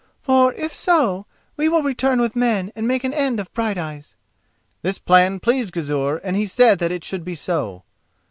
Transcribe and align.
For, 0.23 0.51
if 0.53 0.73
so, 0.73 1.27
we 1.57 1.69
will 1.69 1.83
return 1.83 2.19
with 2.19 2.35
men 2.35 2.71
and 2.75 2.87
make 2.87 3.03
an 3.03 3.13
end 3.13 3.39
of 3.39 3.53
Brighteyes." 3.53 4.15
This 4.81 4.97
plan 4.97 5.39
pleased 5.39 5.75
Gizur, 5.75 6.17
and 6.23 6.35
he 6.35 6.47
said 6.47 6.79
that 6.79 6.91
it 6.91 7.03
should 7.03 7.23
be 7.23 7.35
so. 7.35 7.83